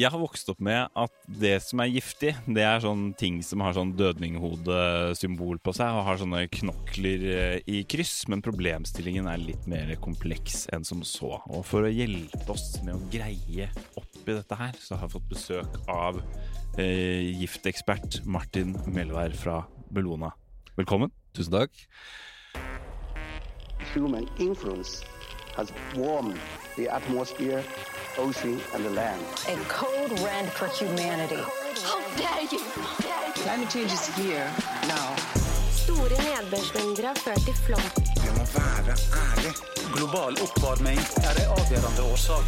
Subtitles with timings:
[0.00, 3.60] Jeg har vokst opp med at det som er giftig, det er sånn ting som
[3.60, 9.42] har sånn dødninghode-symbol på seg og har sånne knokler eh, i kryss, men problemstillingen er
[9.42, 11.34] litt mer kompleks enn som så.
[11.52, 13.68] Og for å hjelpe oss med å greie
[14.00, 16.22] opp i dette her, så har jeg fått besøk av
[16.80, 19.60] eh, giftekspert Martin Melvær fra
[19.92, 20.32] Bellona.
[20.80, 21.12] Velkommen.
[21.36, 21.84] Tusen takk.
[23.94, 25.04] human influence
[25.56, 26.38] has warmed
[26.76, 27.64] the atmosphere,
[28.26, 29.22] ocean, and the land.
[29.48, 31.42] A code red for humanity.
[31.88, 32.60] How dare you!
[33.42, 34.48] Climate change is here
[34.94, 35.08] now.
[35.82, 37.86] Store nedbørsmengder har ført til flom.
[38.24, 38.94] Vi må være
[39.24, 39.52] ærlig.
[39.96, 42.44] Global oppvarming er en avgjørende årsak.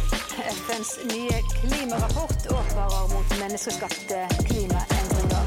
[0.65, 5.43] FNs nye klimarapport advarer mot menneskeskapte klimaendringer.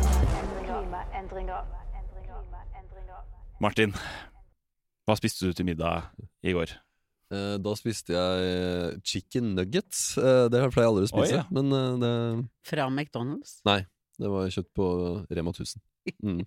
[0.66, 0.66] Klimaendringer.
[0.68, 1.62] Klimaendringer.
[3.60, 3.94] Martin,
[5.06, 6.10] hva spiste du til middag
[6.42, 6.85] i går?
[7.32, 10.12] Eh, Da spiste jeg eh, chicken nuggets.
[10.20, 11.44] Eh, Det pleier jeg aldri å spise, Oi, ja.
[11.50, 12.14] men det,
[12.68, 13.58] Fra McDonald's.
[13.66, 13.80] Nei,
[14.20, 14.88] det var kjøtt på
[15.30, 15.82] Rema 1000.
[16.22, 16.44] Mm.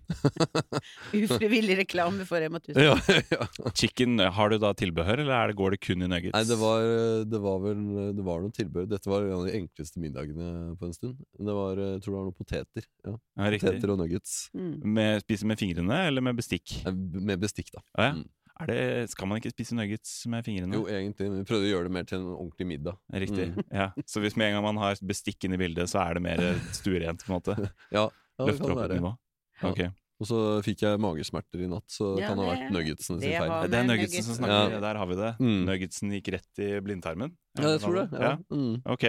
[1.20, 2.80] Ufrivillig reklame for Rema 1000.
[2.80, 2.94] ja,
[3.34, 3.72] ja.
[3.76, 6.32] Chicken, har du da tilbehør, eller er det, går det kun i nuggets?
[6.38, 6.86] Nei, det var,
[7.28, 7.82] det var vel
[8.16, 8.88] Det var noen tilbehør.
[8.94, 11.20] Dette var en av de enkleste middagene på en stund.
[11.36, 12.88] Det var, jeg tror det var noen poteter.
[13.04, 13.16] Ja.
[13.18, 13.52] ja.
[13.60, 14.38] Poteter og nuggets.
[14.56, 14.74] Mm.
[14.96, 16.80] Med, spise med fingrene eller med bestikk?
[16.88, 17.84] Med bestikk, da.
[18.00, 18.18] Ah, ja.
[18.22, 18.28] Mm.
[18.60, 18.82] Er det,
[19.14, 20.76] skal man ikke spise nuggets med fingrene?
[20.76, 21.30] Jo, egentlig.
[21.32, 23.00] Vi prøvde å gjøre det mer til en ordentlig middag.
[23.24, 23.48] Riktig.
[23.56, 23.64] Mm.
[23.72, 23.88] Ja.
[24.10, 26.44] Så hvis med en gang man har bestikk inne i bildet, så er det mer
[26.76, 27.56] stuerent, på en måte?
[27.96, 29.00] Ja, ja det Løfter kan være.
[29.00, 29.14] nivå?
[29.62, 29.72] Ja.
[29.72, 29.82] Ok.
[30.20, 33.30] Og så fikk jeg magesmerter i natt, så det Ja, kan ha vært nuggetsene det
[33.30, 33.72] sin feil.
[33.72, 34.74] Det er nuggetsen som snakker.
[34.76, 34.82] Ja.
[34.84, 35.32] Der har vi det.
[35.40, 35.60] Mm.
[35.70, 37.32] Nuggetsen gikk rett i blindtarmen?
[37.56, 38.08] Ja, jeg tror det.
[38.12, 38.34] Ja.
[38.34, 38.34] Ja.
[38.52, 38.82] Mm.
[38.84, 39.06] Ok.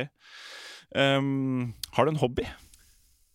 [0.95, 2.47] Um, har du en hobby?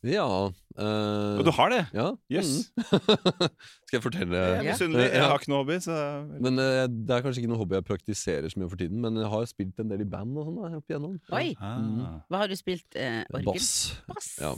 [0.06, 1.80] Ja eh, Og du har det?
[1.95, 2.08] Ja.
[2.31, 2.72] Jøss.
[2.78, 2.84] Mm.
[3.88, 4.38] Skal jeg fortelle?
[4.42, 5.06] Jeg er misunnelig.
[5.08, 5.28] Jeg Ja.
[5.31, 5.95] har ikke noe hobby, så
[6.42, 9.17] Men eh, Det er kanskje ikke noe hobby jeg praktiserer så mye for tiden, men
[9.22, 11.16] jeg har spilt en del i band og sånn opp igjennom.
[11.39, 11.56] Oi!
[11.59, 12.20] ah.
[12.30, 12.88] Hva har du spilt?
[12.95, 13.50] Eh, orgel?
[13.53, 13.72] Bass.
[14.09, 14.30] Bass.
[14.42, 14.53] Ja.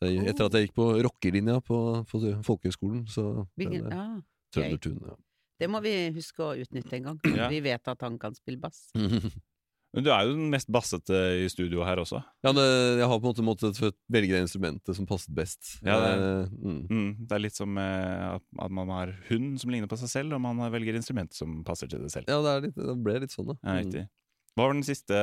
[0.00, 4.06] Jeg, etter at jeg gikk på rockelinja på, på folkehøgskolen, så Hvilken, det ja.
[4.54, 4.96] Trøndertun.
[5.04, 5.18] Ja.
[5.60, 7.18] Det må vi huske å utnytte en gang.
[7.36, 7.50] Ja.
[7.52, 8.86] Vi vet at han kan spille bass.
[9.92, 12.20] Men du er jo den mest bassete i studio her også.
[12.46, 12.66] ja, det,
[13.00, 15.80] jeg har på en måte måttet velge det instrumentet som passet best.
[15.82, 16.86] Ja, det- Eh, mm.
[16.90, 20.32] Mm, det er litt som eh, at, man har hund som ligner på seg selv,
[20.34, 22.28] og man velger instrument som passer til det selv.
[22.30, 23.56] Ja, det, er litt, det ble litt sånn, da.
[23.64, 23.84] Ja, Mm.
[23.84, 24.08] riktig.
[24.56, 25.14] Hva var den siste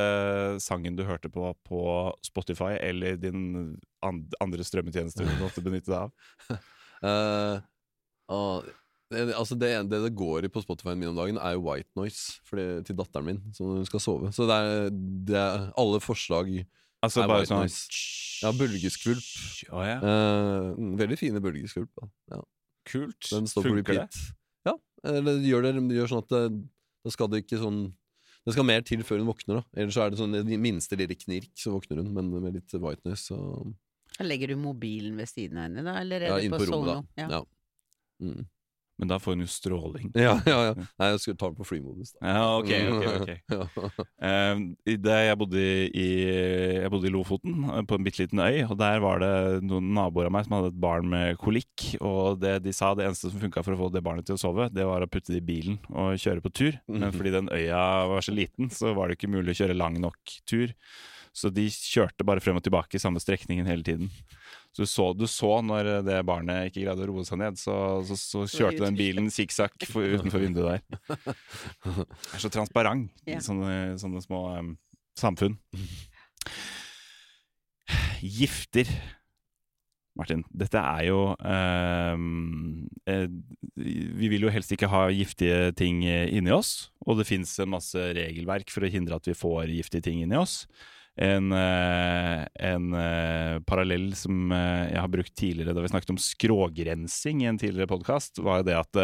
[0.64, 1.80] sangen du hørte på på
[2.24, 6.12] Spotify eller din andre strømmetjeneste du måtte benytte deg av?
[7.04, 7.60] uh,
[8.28, 8.74] det,
[9.12, 12.42] altså det, det det går i på Spotify-en min om dagen, er jo white noise
[12.48, 14.32] fordi, til datteren min, som hun skal sove.
[14.36, 14.90] Så det er,
[15.30, 16.52] det er alle forslag
[17.06, 18.02] Altså er bare white sånn noise.
[18.42, 19.28] Ja, bølgeskvulp.
[19.70, 19.98] Oh, ja.
[20.02, 22.04] Eh, mm, veldig fine bølgeskvulp.
[22.34, 22.42] Ja.
[22.90, 23.30] Kult.
[23.30, 24.26] Den står på Funker det?
[24.68, 24.74] Ja,
[25.14, 26.42] eller gjør det gjør sånn at det,
[27.06, 27.82] da skal det ikke sånn
[28.48, 29.64] Det skal mer til før hun våkner, da.
[29.76, 32.76] Ellers så er det sånn det minste lille knirk, så våkner hun, men med litt
[32.80, 33.28] white noise.
[33.28, 35.98] Så legger du mobilen ved siden av henne, da?
[36.00, 37.26] Eller er ja, det på, på rommet, da.
[37.26, 37.28] Ja.
[37.38, 37.42] Ja.
[38.24, 38.48] Mm.
[38.98, 40.10] Men da får hun jo stråling.
[40.18, 40.74] Ja, ja, ja.
[40.98, 42.32] Nei, jeg skulle ta den på flymodus, da.
[42.34, 43.34] Ja, ok, ok, ok.
[43.58, 44.06] Ja.
[44.28, 44.62] Eh,
[44.98, 46.08] det jeg bodde i,
[46.82, 48.64] jeg bodde i Lofoten, eh, på en bitte liten øy.
[48.66, 49.32] Og Der var det
[49.68, 51.86] noen naboer av meg som hadde et barn med kolikk.
[52.02, 54.42] Og det de sa det eneste som funka for å få det barnet til å
[54.42, 56.80] sove, det var å putte det i bilen og kjøre på tur.
[56.90, 60.02] Men fordi den øya var så liten, så var det ikke mulig å kjøre lang
[60.02, 60.74] nok tur.
[61.38, 64.08] Så de kjørte bare frem og tilbake i samme strekningen hele tiden.
[64.74, 67.76] Så du så, du så når det barnet ikke greide å roe seg ned, så,
[68.10, 71.36] så, så kjørte den bilen sikksakk for- utenfor vinduet der.
[71.86, 73.38] Det er så transparent Ja.
[73.46, 74.74] sånne, sånne små um,
[75.18, 75.60] samfunn.
[78.22, 78.90] Gifter.
[80.18, 83.28] Martin, dette er jo um, eh,
[83.78, 87.70] Vi vil jo helst ikke ha giftige ting eh, inni oss, og det fins en
[87.76, 90.64] masse regelverk for å hindre at vi får giftige ting inni oss.
[91.18, 96.20] En, eh, en eh, parallell som eh, jeg har brukt tidligere da vi snakket om
[96.22, 99.00] skrågrensing i en tidligere podkast, var jo det at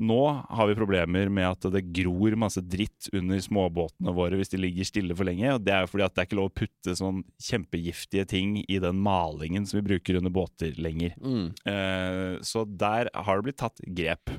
[0.00, 4.60] nå har vi problemer med at det gror masse dritt under småbåtene våre hvis de
[4.62, 5.52] ligger stille for lenge.
[5.54, 8.56] og Det er jo fordi at det er ikke lov å putte sånn kjempegiftige ting
[8.64, 11.14] i den malingen som vi bruker under båter lenger.
[11.20, 11.50] Mm.
[11.68, 14.32] Eh, Så der har det blitt tatt grep.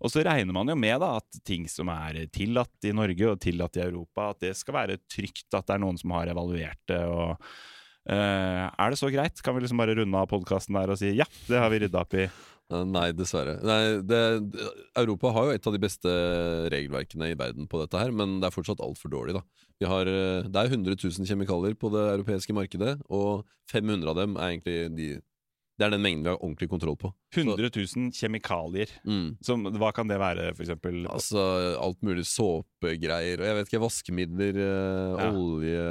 [0.00, 3.42] Og så regner man jo med da at ting som er tillatt i Norge og
[3.42, 6.80] tillatt i Europa, at det skal være trygt, at det er noen som har evaluert
[6.90, 7.02] det.
[7.06, 7.36] og
[8.08, 9.42] eh, Er det så greit?
[9.42, 12.02] Kan vi liksom bare runde av podkasten der og si ja, det har vi rydda
[12.06, 12.26] opp i?
[12.72, 13.58] Eh, Nei, dessverre.
[13.66, 14.20] Nei, det,
[14.98, 16.12] Europa har jo et av de beste
[16.72, 19.36] regelverkene i verden på dette her, men det er fortsatt altfor dårlig.
[19.36, 19.44] da.
[19.88, 24.36] Har, eh, det er 100 000 kjemikalier på det europeiske markedet, og 500 av dem
[24.36, 25.08] er egentlig de
[25.82, 27.08] Det er den mengden vi har ordentlig kontroll på.
[27.34, 28.90] 100 000 kjemikalier.
[29.02, 29.32] Mm.
[29.42, 31.00] Som, hva kan det være, for eksempel?
[31.10, 31.42] Altså
[31.82, 35.26] alt mulig såpegreier og jeg vet ikke, vaskemidler, eh, Ja.
[35.34, 35.82] olje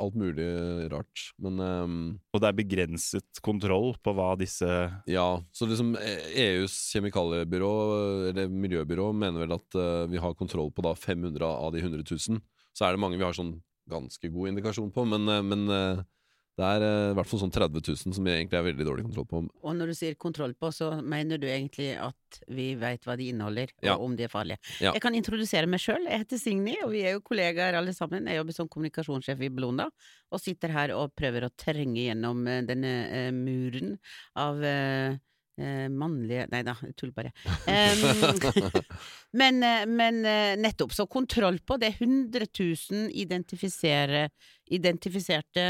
[0.00, 0.48] Alt mulig
[0.92, 1.26] rart.
[1.44, 1.98] Men ehm,
[2.32, 4.64] Og det er begrenset kontroll på hva disse
[5.08, 7.72] ja, så liksom EUs kjemikaliebyrå,
[8.32, 12.00] eller miljøbyrå, mener vel at eh, vi har kontroll på da 500 av de 100
[12.08, 12.40] 000.
[12.72, 13.58] Så er det mange vi har sånn
[13.88, 16.02] ganske god indikasjon på, men, eh, men eh,
[16.58, 19.04] det er eh, i hvert fall sånn 30 000 som vi egentlig er veldig dårlig
[19.06, 19.42] kontroll på.
[19.62, 23.28] Og når du sier kontroll på, så mener du egentlig at vi veit hva de
[23.32, 23.94] inneholder, Ja.
[23.96, 24.58] og om de er farlige.
[24.82, 24.92] Ja.
[24.96, 26.08] Jeg kan introdusere meg sjøl.
[26.08, 28.26] Jeg heter Signy, og vi er jo kollegaer alle sammen.
[28.26, 29.88] Jeg jobber som kommunikasjonssjef i Blonda,
[30.32, 33.96] og sitter her og prøver å trenge gjennom eh, denne uh, muren
[34.38, 35.16] av uh,
[35.58, 37.32] eh, mannlige Nei da, jeg tuller bare.
[39.40, 41.76] Men, eh, men eh, nettopp, så kontroll på.
[41.80, 43.10] Det er 100 000
[44.68, 45.68] identifiserte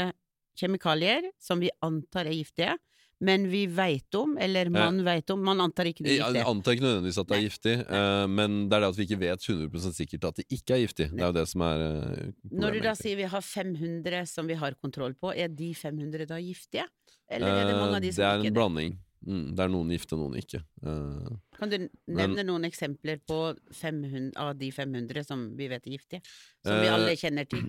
[0.57, 2.77] kjemikalier som vi antar er giftige,
[3.21, 6.45] men vi veit om, eller man veit om, man antar ikke de er Jeg giftige.
[6.47, 7.49] antar ikke nødvendigvis at det er Nei.
[7.49, 10.73] giftig, uh, men det er det at vi ikke vet 100% sikkert at det ikke
[10.77, 11.09] er giftig.
[11.11, 12.31] Det er jo det som er uh,
[12.63, 16.25] Når du da sier vi har 500 som vi har kontroll på, er de 500
[16.31, 16.87] da giftige?
[17.29, 18.45] Eller er det mange av de Eh, som ikke er det?
[18.45, 18.97] er en blanding.
[19.27, 20.61] Mm, det er noen gifte, noen ikke.
[20.79, 23.41] Uh, Kan du nevne noen eksempler på
[23.75, 26.21] 500, av de 500 som vi vet er giftige?
[26.63, 27.67] Som vi Eh, alle kjenner til.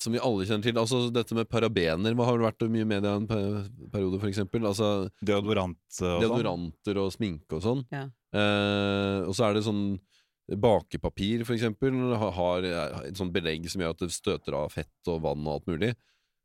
[0.00, 0.78] Som vi alle kjenner til.
[0.80, 4.64] Altså Dette med parabener hva har vel vært mye i media en periode, for eksempel.
[4.68, 6.22] Altså Deodorant og sånn?
[6.24, 7.82] deodoranter og sminke og sånn.
[7.92, 8.06] Ja.
[8.36, 9.84] Eh, og så er det sånn
[10.50, 12.64] Bakepapir, for eksempel, har
[13.04, 15.92] et sånt belegg som gjør at det støter av fett og vann og alt mulig.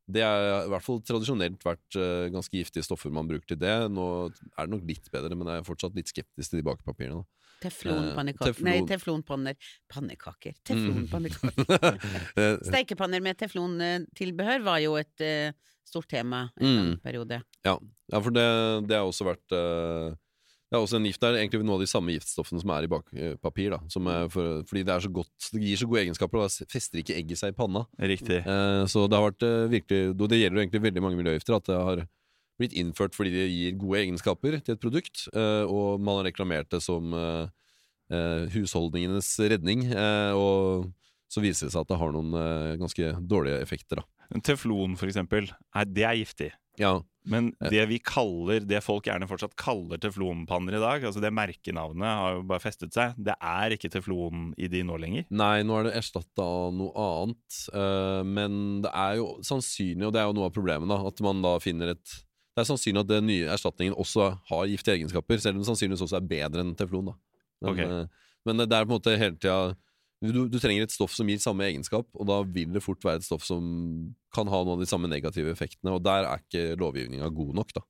[0.06, 3.74] Det er i hvert fall tradisjonelt vært eh, ganske giftige stoffer man bruker til det.
[3.90, 7.24] Nå er det nok litt bedre, men jeg er fortsatt litt skeptisk til de bakepapirene.
[7.24, 7.45] da.
[7.62, 9.56] Teflonpannekaker teflon- Nei, teflonpanner.
[9.92, 10.52] Pannekaker.
[10.52, 10.66] Mm.
[10.70, 11.96] Teflonpannekaker.
[12.36, 12.60] Mm.
[12.68, 15.52] Steikepanner med teflontilbehør var jo et uh,
[15.86, 16.92] stort tema en Mm.
[17.04, 17.40] periode.
[17.64, 17.76] Ja,
[18.12, 18.46] ja for det,
[18.90, 20.12] det har også vært uh,
[20.66, 21.20] Det er også en gift.
[21.22, 23.70] Det er egentlig noe av de samme giftstoffene som er i bakpapir.
[23.70, 26.50] Da, som er for, fordi det er så godt Det gir så gode egenskaper, og
[26.50, 27.84] da fester ikke egget seg i panna.
[28.02, 28.40] Riktig.
[28.46, 31.56] Uh, så det har vært eh, virkelig Det gjelder jo egentlig veldig mange miljøgifter.
[31.60, 32.02] At det har
[32.60, 36.70] blitt innført fordi det gir gode egenskaper til et produkt, eh, og man har reklamert
[36.72, 37.48] det som eh,
[38.12, 39.88] eh, husholdningenes redning.
[40.36, 40.92] og
[41.26, 43.98] så viser det seg at det har noen ganske dårlige effekter.
[43.98, 44.38] Da.
[44.46, 46.52] Teflon, for eksempel, er, det er giftig.
[46.78, 51.32] Ja, Men det vi kaller, det folk gjerne fortsatt kaller teflonpanner i dag, altså det
[51.34, 55.26] merkenavnet har jo bare festet seg, det er ikke teflon i de nå lenger.
[55.34, 57.58] Nei, nå er det erstatta av noe annet.
[58.28, 61.42] men det er jo sannsynlig, og det er jo noe av problemet, da, at man
[61.42, 62.20] da finner et
[62.56, 66.06] Det er sannsynlig at den nye erstatningen også har giftige egenskaper, selv om den sannsynligvis
[66.06, 67.10] også er bedre enn teflon.
[67.10, 67.16] da.
[67.60, 67.78] Men, Ok.
[67.84, 68.06] eh,
[68.46, 69.76] men det er på en måte hele tida
[70.24, 73.20] du, du trenger et stoff som gir samme egenskap, og da vil det fort være
[73.20, 76.78] et stoff som kan ha noen av de samme negative effektene, og der er ikke
[76.80, 77.82] lovgivninga god nok, da.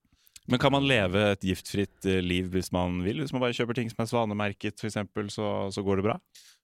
[0.50, 3.22] Men kan man leve et giftfritt eh, liv hvis man vil?
[3.22, 6.16] Hvis man bare kjøper ting som er svanemerket, eksempel, så, så går det bra?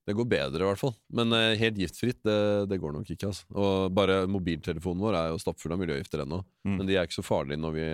[0.07, 0.95] Det går bedre, i hvert fall.
[1.15, 2.39] Men eh, helt giftfritt, det,
[2.71, 3.31] det går nok ikke.
[3.31, 3.47] altså.
[3.55, 6.43] Og bare mobiltelefonen vår er jo stappfull av miljøgifter ennå.
[6.67, 6.75] Mm.
[6.79, 7.87] Men de er ikke så farlige når, vi,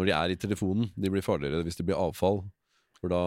[0.00, 0.92] når de er i telefonen.
[0.96, 2.44] De blir farligere hvis det blir avfall.
[3.00, 3.24] For da,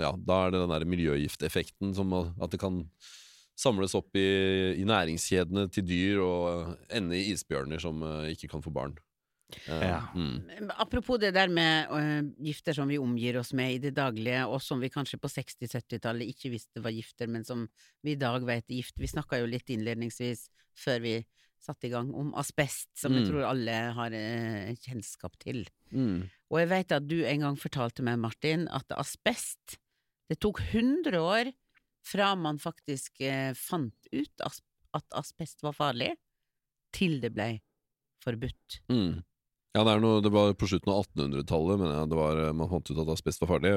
[0.00, 2.86] ja, da er det den der miljøgifteffekten som at det kan
[3.58, 4.28] samles opp i,
[4.80, 8.96] i næringskjedene til dyr og ende i isbjørner som eh, ikke kan få barn.
[9.68, 10.00] Ja.
[10.14, 10.70] mm.
[10.80, 14.62] Apropos det der med uh, gifter som vi omgir oss med i det daglige, og
[14.62, 17.66] som vi kanskje på 60-70-tallet ikke visste var gifter, men som
[18.02, 18.98] vi i dag vet er gift.
[19.00, 21.14] Vi snakka jo litt innledningsvis, før vi
[21.62, 23.28] satte i gang, om asbest, som jeg Mm.
[23.30, 25.62] tror alle har uh, kjennskap til.
[25.92, 26.24] Mm.
[26.50, 29.78] Og jeg vet at du en gang fortalte meg, Martin, at asbest
[30.30, 31.50] Det tok 100 år
[32.08, 34.62] fra man faktisk uh, fant ut as
[34.96, 36.10] at asbest var farlig,
[36.92, 37.46] til det ble
[38.24, 38.80] forbudt.
[38.92, 39.22] Mm.
[39.72, 42.68] Ja, det, er noe, det var på slutten av 1800-tallet men det var, eh, man
[42.68, 43.70] fant ut at asbest var farlig.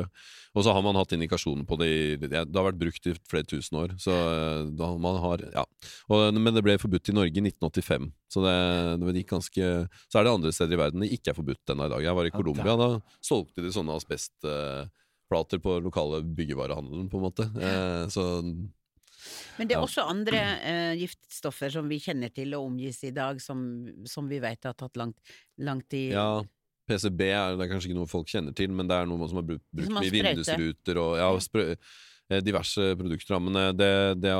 [0.51, 3.13] Og så har man hatt indikasjoner på det i Det det har vært brukt i
[3.31, 3.93] flere tusen år.
[4.01, 5.63] Så eh, da man har, ja.
[6.11, 8.11] Og, men det ble forbudt i Norge i 1985.
[8.27, 8.57] Så det,
[9.05, 9.71] det gikk ganske
[10.11, 12.07] Så er det andre steder i verden det ikke er forbudt ennå i dag.
[12.09, 12.89] Jeg var i Ja, Colombia, da
[13.23, 17.47] solgte de sånne asbestplater på lokale byggevarehandelen, på en måte.
[17.55, 18.43] Eh, så
[19.59, 23.39] Men det er også andre eh, giftstoffer som vi kjenner til og omgis i dag,
[23.43, 23.61] som,
[24.09, 26.43] som vi vet har tatt langt, langt i Ja,
[26.89, 29.41] PCB er, det er kanskje ikke noe folk kjenner til, men det er noe som
[29.41, 31.31] har brukt, brukt Som i vindusruter og ja,
[32.29, 33.41] eh, diverse produkter.
[33.41, 33.91] Men eh, det,
[34.21, 34.35] det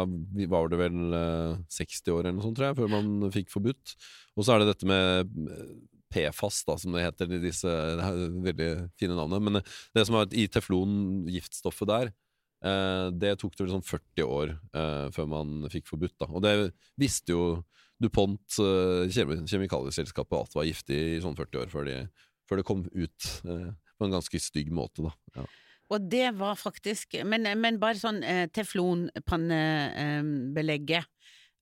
[0.52, 3.98] var det vel eh, 60 år eller noe sånt, tror jeg, før man fikk forbudt.
[4.36, 5.76] Og så er det dette med eh,
[6.16, 9.42] PFAS, da, som det heter i disse det veldig fine navnene.
[9.50, 12.25] Men eh, det som er i teflon, giftstoffet der, eh,
[12.66, 16.16] det tok det vel sånn 40 år eh, før man fikk forbudt.
[16.20, 16.26] da.
[16.32, 16.54] Og det
[16.98, 17.64] visste jo
[18.02, 22.00] DuPont, eh, kjemi- kjemikalieselskapet, at det var giftig i sånn 40 år før de
[22.50, 25.14] før det kom ut eh, på en ganske stygg måte, da.
[25.36, 25.46] Ja.
[25.94, 28.48] Og det var faktisk Men, men bare sånn eh,
[29.66, 31.06] teflonpannebelegget.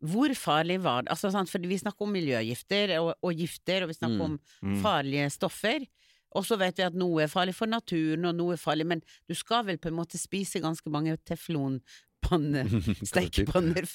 [0.04, 1.12] Hvor farlig var det?
[1.14, 4.26] Altså, sant, for vi snakker om miljøgifter og, og gifter, og vi snakker Mm.
[4.26, 4.82] om Mm.
[4.84, 5.86] farlige stoffer.
[6.36, 9.02] Og så vet vi at noe er farlig for naturen, og noe er farlig Men
[9.30, 12.70] du skal vel på en måte spise ganske mange teflonpanner,
[13.12, 13.86] stekepanner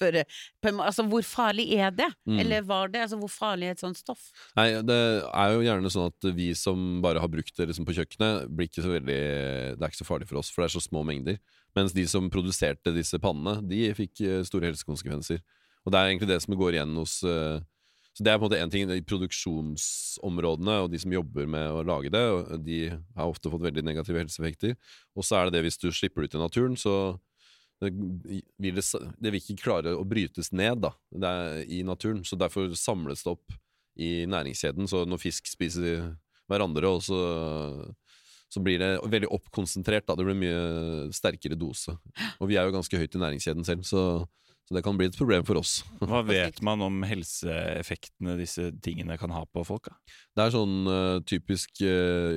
[0.72, 2.08] må- Altså, hvor farlig er det?
[2.28, 2.38] Mm.
[2.42, 3.00] Eller var det?
[3.06, 4.30] Altså, hvor farlig er et sånt stoff?
[4.56, 4.98] Nei, det
[5.32, 8.68] er jo gjerne sånn at vi som bare har brukt det liksom på kjøkkenet, blir
[8.68, 9.20] ikke så veldig
[9.78, 11.38] Det er ikke så farlig for oss, for det er så små mengder.
[11.76, 15.42] Mens de som produserte disse pannene, de fikk eh, store helsekonsekvenser.
[15.86, 17.60] Og det er egentlig det som går igjen hos eh,
[18.18, 21.68] Så det er på en måte en ting i produksjonsområdene, og de som jobber med
[21.70, 22.22] å lage det,
[22.66, 24.72] de har ofte fått veldig negative helseeffekter.
[25.14, 26.94] Og så er det det hvis du slipper det ut i naturen, så
[27.78, 28.82] det vil, det,
[29.22, 30.90] det vil ikke klare å brytes ned da,
[31.62, 32.24] i naturen.
[32.26, 33.54] Så derfor samles det opp
[34.02, 34.90] i næringskjeden.
[34.90, 36.08] Så når fisk spiser
[36.50, 37.20] hverandre, og så,
[38.50, 40.08] så blir det veldig oppkonsentrert.
[40.10, 40.18] Da.
[40.18, 41.94] Det blir mye sterkere dose.
[42.40, 44.02] Og vi er jo ganske høyt i næringskjeden selv, så,
[44.68, 45.78] så det kan bli et problem for oss.
[46.04, 49.88] Hva vet man om helseeffektene disse tingene kan ha på folk?
[49.88, 50.16] Da?
[50.36, 52.36] Det er sånn uh, typisk uh,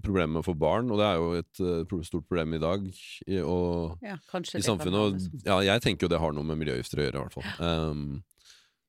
[0.00, 1.60] problem for barn, og det er jo et
[1.92, 2.88] uh, stort problem i dag.
[3.28, 4.96] I, og Ja, i samfunnet.
[4.96, 7.52] Og ja, jeg tenker jo det har noe med miljøgifter å gjøre, i hvert fall.
[7.60, 8.08] Um,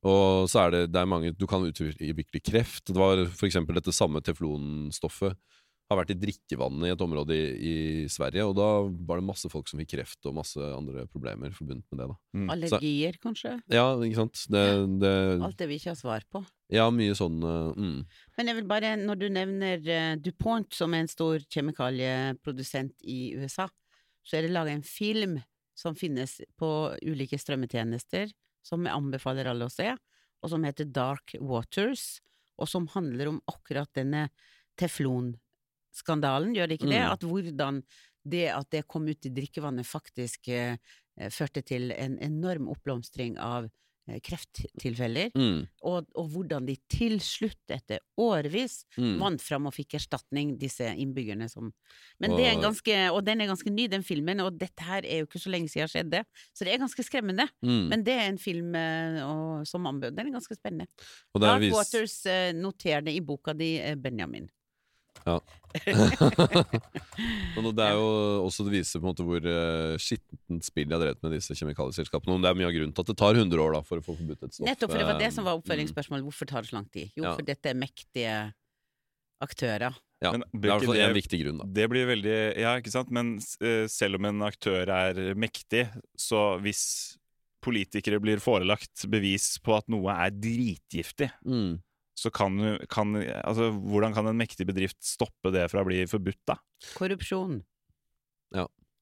[0.08, 2.86] og så er det, det er mange Du kan utvikle kreft.
[2.88, 5.36] Det var for eksempel dette samme teflonstoffet
[5.90, 7.76] har vært i drikkevannet i et område i, i
[8.12, 8.68] Sverige, og da
[9.10, 12.08] var det masse folk som fikk kreft og masse andre problemer forbundet med det.
[12.12, 12.18] da.
[12.38, 12.50] Mm.
[12.54, 13.56] Allergier, kanskje?
[13.74, 14.44] Ja, ikke sant?
[14.54, 14.64] Det,
[15.02, 15.14] det,
[15.48, 16.44] Alt det vi ikke har svar på.
[16.74, 17.98] ja, mye sånn uh, mm.
[18.38, 23.20] Men jeg vil bare, når du nevner uh, DuPont, som er en stor kjemikalieprodusent i
[23.42, 23.66] USA,
[24.22, 25.40] så er det laga en film
[25.80, 26.70] som finnes på
[27.02, 28.30] ulike strømmetjenester,
[28.62, 29.90] som jeg anbefaler alle å se,
[30.40, 32.20] og som heter Dark Waters,
[32.60, 34.28] og som handler om akkurat denne
[36.00, 37.02] teflonskandalen, gjør det ikke det?
[37.04, 37.12] Mm.
[37.12, 37.84] At hvordan
[38.30, 40.78] det at det kom ut i drikkevannet faktisk eh,
[41.32, 43.70] førte til en enorm oppblomstring av
[44.10, 45.68] eh, krefttilfeller Mm.
[45.84, 49.20] og, og hvordan de til slutt, etter årevis, Mm.
[49.22, 51.72] vant fram og fikk erstatning, disse innbyggerne som
[52.20, 54.82] Men det er en Og- ganske Og den er ganske ny, den filmen, og dette
[54.84, 57.48] her er jo ikke så lenge siden skjedde, så det er ganske skremmende.
[57.64, 57.88] Mm.
[57.90, 60.16] Men det er en film eh, og, som anbød.
[60.16, 60.88] Den er ganske spennende.
[61.34, 64.50] Og Dark vis- Waters, eh, noter det i boka di, Benjamin.
[65.28, 65.40] Ja.
[67.56, 68.06] Men det er jo
[68.46, 71.56] også det viser på en måte hvor uh, skittent spill de har drevet med disse
[71.60, 72.38] kjemikalieselskapene.
[72.38, 74.06] Om det er mye av grunnen til at det tar 100 år da for å
[74.06, 74.66] få forbudt et stoff.
[74.70, 76.26] Nettopp, for det var det som var Eh, oppfølgingsspørsmålet.
[76.30, 77.12] Hvorfor tar det så lang tid?
[77.18, 77.36] Jo, Ja.
[77.36, 78.38] for dette er mektige
[79.44, 79.96] aktører.
[80.22, 81.66] Ja, Men det er i hvert fall en viktig grunn, da.
[81.80, 83.12] Det blir veldig Ja, ikke sant?
[83.12, 85.86] Men uh, selv om en aktør er mektig,
[86.18, 87.16] så hvis
[87.64, 91.80] politikere blir forelagt bevis på at noe er dritgiftig, Mm.
[92.20, 92.60] Så kan,
[92.92, 96.60] kan Altså, hvordan kan en mektig bedrift stoppe det fra å bli forbudt, da?
[96.98, 97.62] Korrupsjon.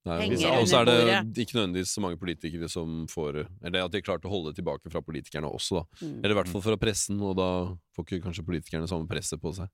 [0.07, 3.97] Hvis- Og så er det ikke nødvendigvis så mange politikere som får Eller at de
[3.99, 6.05] har klart å holde det tilbake fra politikerne også, da.
[6.05, 6.23] Mm.
[6.23, 9.53] Eller i hvert fall fra pressen, og da får ikke kanskje politikerne samme presset på
[9.53, 9.67] seg.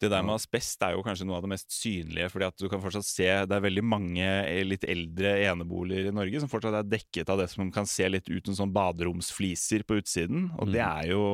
[0.00, 2.68] Det der med asbest er jo kanskje noe av det mest synlige, fordi at du
[2.72, 6.78] kan fortsatt se Det er veldig mange eh, litt eldre eneboliger i Norge som fortsatt
[6.78, 10.50] er dekket av det som kan se litt ut som sånn baderomsfliser på utsiden.
[10.58, 10.96] Og det Mhm.
[10.96, 11.24] er jo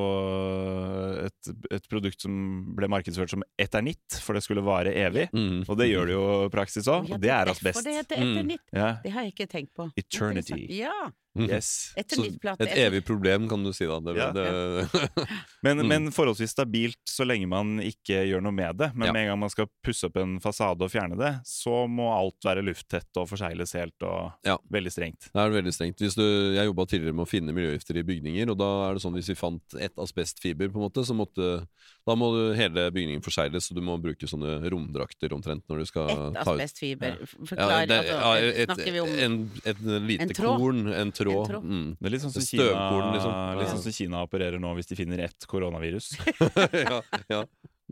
[1.26, 2.34] et, et produkt som
[2.76, 5.28] ble markedsført som eternitt, for det skulle vare evig.
[5.32, 5.64] Mm.
[5.68, 8.16] Og det gjør det jo i praksis òg, og det er derfor For det heter
[8.16, 8.32] Mm.
[8.36, 8.60] Eternitt.
[8.72, 8.90] Ja.
[9.02, 9.90] Det har jeg ikke tenkt på.
[9.96, 10.66] Eternity.
[10.78, 11.10] Ja.
[11.36, 11.50] Mm.
[11.50, 11.92] Yes.
[12.08, 13.98] Så plate, et evig problem, kan du si da.
[14.00, 14.30] Det, Ja.
[14.32, 14.46] det,
[15.62, 15.88] Men, Mm.
[15.88, 18.90] men forholdsvis stabilt så lenge man ikke gjør noe med det.
[18.94, 19.12] Men Ja.
[19.12, 22.40] med en gang man skal pusse opp en fasade og fjerne det, så må alt
[22.44, 24.56] være lufttett og forsegles helt og Ja.
[24.72, 25.28] veldig strengt.
[25.32, 25.98] Det er veldig strengt.
[25.98, 26.22] Hvis du,
[26.54, 29.28] jeg jobba tidligere med å finne miljøgifter i bygninger, og da er det sånn hvis
[29.28, 31.66] vi fant ett asbestfiber, på en måte, så måtte
[32.06, 35.84] Da må du, hele bygningen forsegles, og du må bruke sånne romdrakter omtrent når du
[35.86, 37.16] skal Et ta ut asbestfiber.
[37.22, 40.56] F- Ja, Forklar, det, altså, ja, et, snakker vi om en, et lite En tråd?
[40.60, 41.25] korn, en tråd.
[41.26, 41.64] Tråd.
[41.66, 41.88] Mm.
[41.98, 43.34] Det er litt sånn som, Kina, støvkorn, liksom.
[43.60, 46.12] litt sånn som Kina opererer nå hvis de finner ett koronavirus.
[46.86, 47.00] ja,
[47.32, 47.42] ja.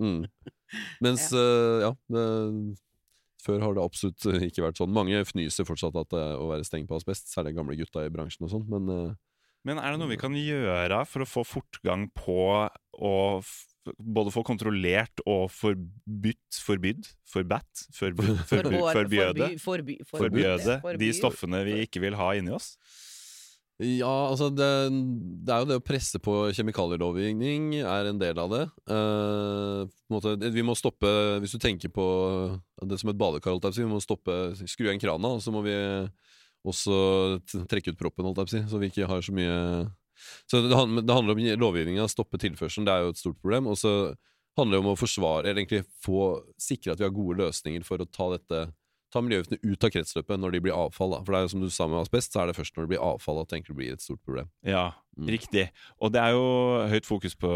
[0.01, 0.25] Mm.
[1.05, 2.25] Mens eh, ja, det,
[3.45, 4.95] før har det absolutt ikke vært sånn.
[4.95, 8.11] Mange fnyser fortsatt at det er å være streng på asbest, særlig gamle gutta i
[8.15, 9.13] bransjen og sånn, men uh,
[9.65, 12.41] Men er det noe vi kan gjøre for å få fortgang på
[13.05, 13.15] å
[13.45, 13.55] f
[14.01, 17.05] både få kontrollert og forbudt Forbydd?
[17.29, 17.83] Forbatt?
[17.93, 18.39] Forbjøde?
[18.49, 22.71] forby- forby- Forbjøde forby- de stoffene vi ikke vil ha inni oss?
[23.83, 24.67] Ja, altså det,
[25.43, 28.63] det er jo det å presse på kjemikalielovgivning er en del av det.
[28.87, 29.83] Uh,
[30.15, 31.11] måte, vi må stoppe
[31.43, 32.05] Hvis du tenker på
[32.87, 35.75] det som et badekar, vi må stoppe, skru igjen krana, og så må vi
[36.65, 36.95] også
[37.67, 39.59] trekke ut proppen, holdt jeg så vi ikke har så mye
[40.47, 43.73] Så det, det handler om lovgivninga, stoppe tilførselen, det er jo et stort problem.
[43.75, 44.15] Og så
[44.55, 46.29] handler det om å forsvare, eller egentlig få
[46.63, 48.69] sikre at vi har gode løsninger for å ta dette
[49.15, 51.13] Ta miljøgiftene ut av kretsløpet når de blir avfall.
[51.15, 51.21] Da.
[51.23, 52.93] For det er jo som du sa med asbest, så er det først når det
[52.97, 54.51] blir avfall at det egentlig blir et stort problem.
[54.67, 55.29] Ja, Mm.
[55.31, 55.69] riktig.
[56.03, 57.47] Og det er jo høyt fokus på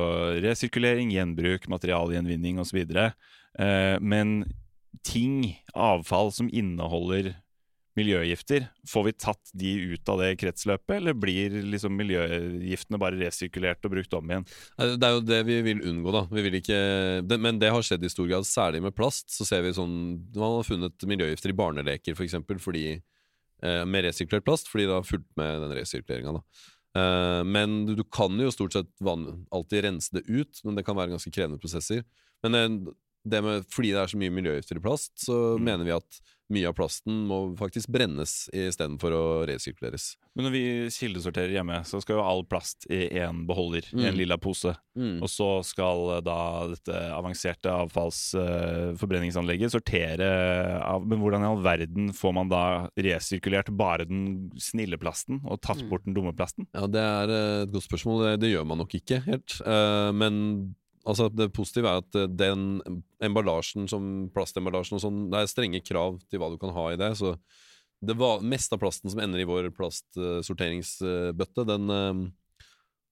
[0.44, 2.78] resirkulering, gjenbruk, materialgjenvinning osv.
[3.58, 4.52] Eh, men
[5.02, 7.34] ting, avfall som inneholder
[7.98, 13.84] miljøgifter, får vi tatt de ut av det kretsløpet, eller blir liksom miljøgiftene bare resirkulert
[13.84, 14.46] og brukt om igjen?
[14.78, 16.24] Det er jo det vi vil unngå, da.
[16.30, 16.78] Vi vil ikke,
[17.26, 19.30] det, men det har skjedd i stor grad, særlig med plast.
[19.34, 19.96] Så ser vi sånn
[20.36, 22.86] Man har funnet miljøgifter i barneleker, for eksempel, fordi,
[23.62, 26.42] eh, med resirkulert plast, fordi det har fulgt med den resirkuleringa.
[26.96, 31.14] Eh, men du, kan jo stort sett alltid rense det ut, men det kan være
[31.14, 32.04] ganske krevende prosesser.
[32.46, 32.94] Men eh,
[33.30, 35.64] det med, fordi det er så mye miljøgifter i plast, så Mm.
[35.64, 36.20] mener vi at
[36.50, 40.16] mye av plasten må faktisk brennes istedenfor å resirkuleres.
[40.34, 44.14] Men når vi kildesorterer hjemme, så skal jo all plast i én beholder, i en
[44.14, 44.16] Mm.
[44.16, 44.72] lilla pose.
[44.96, 45.20] Mm.
[45.20, 47.68] Og så skal eh, da dette avanserte
[48.48, 50.28] avfallsforbrenningsanlegget sortere
[50.82, 52.62] av Men hvordan i all verden får man da
[52.96, 55.88] resirkulert bare den snille plasten, og tatt Mm.
[55.90, 56.66] bort den dumme plasten?
[56.74, 58.24] Ja, det er eh, et godt spørsmål.
[58.24, 59.60] Det, det gjør man nok ikke helt.
[59.66, 60.74] Uh, men
[61.08, 62.82] altså, det positive er at eh, den
[63.24, 67.00] emballasjen som plastemballasjen og sånn, det er strenge krav til hva du kan ha i
[67.00, 67.12] det.
[67.20, 67.34] Så
[68.04, 72.24] det var, meste av plasten som ender i vår plastsorteringsbøtte, den, eh,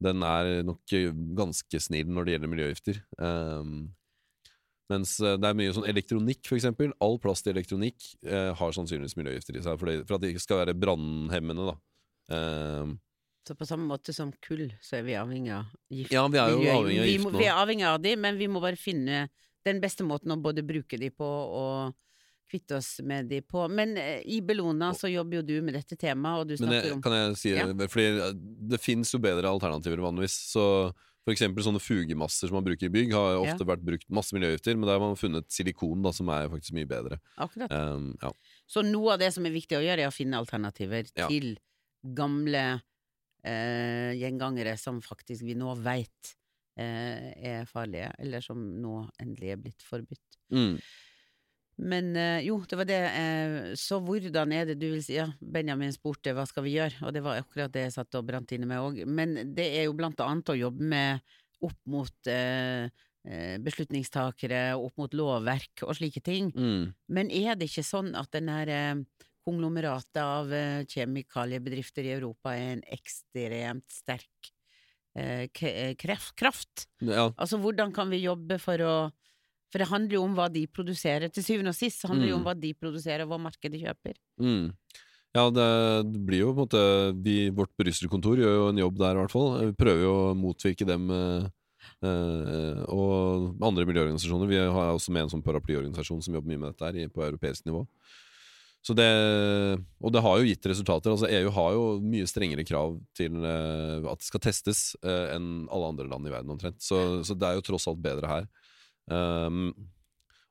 [0.07, 0.97] den er nok
[1.39, 3.01] ganske snill når det gjelder miljøgifter.
[3.17, 3.79] Um,
[4.93, 6.93] mens eh, det er mye sånn elektronikk, eksempel.
[7.03, 10.33] All plast i elektronikk eh, har sannsynligvis miljøgifter i seg, for, det, for at det
[10.33, 11.77] ikke skal være brannhemmende, da.
[12.37, 12.95] Eh,
[13.47, 16.11] Så på samme måte som kull, så er vi avhengig av gift.
[16.13, 17.39] Ja, vi er jo miljø- avhengig av gift nå.
[17.39, 19.29] Vi er avhengig av de, men vi må bare finne
[19.67, 21.95] den beste måten å både bruke de på og
[22.51, 23.65] kvitte oss med de på.
[23.71, 26.93] Men eh, i Bellona så jobber jo du med dette temaet, og du Men det,
[26.95, 27.67] om kan jeg si Ja.
[27.67, 28.33] Fordi eh,
[28.75, 30.37] det finnes jo bedre alternativer vanligvis.
[30.53, 30.93] Så
[31.27, 34.77] for eksempel sånne fugemasser som man bruker i bygg, har ofte vært brukt masse miljøgifter,
[34.79, 37.19] men der har man funnet silikon da, som er faktisk mye bedre.
[37.37, 37.71] akkurat.
[37.75, 38.31] Um, ja.
[38.71, 41.27] Så noe av det som er viktig å gjøre, er å finne alternativer Ja.
[41.27, 41.57] til
[42.15, 42.81] gamle
[43.47, 46.37] eh, gjengangere som faktisk vi nå veit
[46.79, 50.41] eh, er farlige, eller som nå endelig er blitt forbudt.
[50.55, 50.77] Mm.
[51.77, 53.01] Men eh, jo, det var det.
[53.21, 57.03] Eh, så hvordan er det du vil si Ja, Benjamin spurte hva skal vi gjøre,
[57.05, 59.03] og det var akkurat det jeg satt og brant inne med òg.
[59.09, 62.89] Men det er jo blant annet å jobbe med opp mot eh,
[63.61, 66.53] beslutningstakere, opp mot lovverk og slike ting.
[66.55, 66.93] Mm.
[67.13, 69.03] Men er det ikke sånn at den her
[69.47, 74.51] konglomeratet av eh, kjemikaliebedrifter i Europa er en ekstremt sterk
[75.17, 76.89] eh, eh, kraft?
[77.01, 77.31] Ja.
[77.37, 78.97] Altså, hvordan kan vi jobbe for å
[79.75, 81.27] For det handler jo om hva de produserer.
[81.35, 82.47] Til syvende og sist handler det jo om Mm.
[82.47, 84.15] hva de produserer, og hva markedet kjøper.
[84.41, 84.71] Mm.
[85.35, 86.83] Ja, det, blir jo på en måte
[87.21, 89.51] vi, Vårt Brussel-kontor gjør jo en jobb der, i hvert fall.
[89.67, 91.11] Vi prøver jo å motvirke dem.
[91.11, 91.49] eh,
[92.07, 94.49] eh, og andre miljøorganisasjoner.
[94.49, 97.67] Vi har også med en sånn paraplyorganisasjon som jobber mye med dette her på europeisk
[97.67, 97.85] nivå.
[98.87, 99.07] Så det,
[99.99, 101.11] og det har jo gitt resultater.
[101.11, 105.49] altså EU har jo mye strengere krav til uh, at det skal testes uh, enn
[105.75, 106.79] alle andre land i verden omtrent.
[106.87, 108.47] Så, så det er jo tross alt bedre her.
[109.11, 109.73] Um,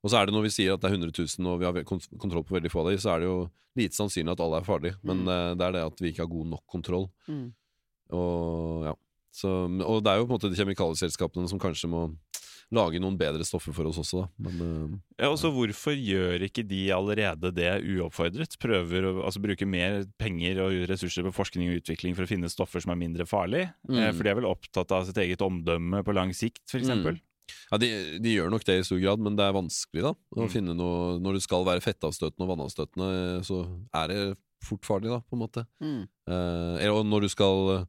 [0.03, 1.79] og så er det når vi sier at det er 100 000 og vi har
[1.87, 3.37] kont- kontroll på veldig få av dem, så er det jo
[3.79, 4.99] lite sannsynlig at alle er farlige.
[5.07, 5.31] Men Mm.
[5.31, 7.07] uh, det er det at vi ikke har god nok kontroll.
[7.31, 7.47] Mm.
[8.19, 8.93] Og ja
[9.35, 9.49] så,
[9.83, 12.03] Og det er jo på en måte de kjemikalieselskapene som kanskje må
[12.73, 14.29] lage noen bedre stoffer for oss også, da.
[14.47, 18.57] Men uh, Ja, også Hvorfor gjør ikke de allerede det uoppfordret?
[18.59, 22.49] Prøver å altså, bruke mer penger og ressurser på forskning og utvikling for å finne
[22.51, 23.69] stoffer som er mindre farlige?
[23.87, 23.99] Mm.
[24.01, 26.89] Eh, for de er vel opptatt av sitt eget omdømme på lang sikt, f.eks.?
[26.89, 27.21] Mm.
[27.69, 27.87] Ja, de,
[28.21, 30.49] de gjør nok det i stor grad, men det er vanskelig da å Mm.
[30.49, 33.09] finne noe Når du skal være fettavstøtende og vannavstøtende,
[33.45, 33.61] så
[33.93, 34.19] er det
[34.65, 35.61] fort farlig, da, på en måte.
[35.81, 36.07] Mm.
[36.25, 37.85] Eh, og når du skal